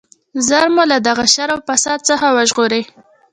[0.47, 2.83] ژر مو له دغه شر او فساد څخه وژغورئ.